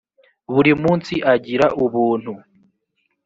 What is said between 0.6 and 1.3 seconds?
munsi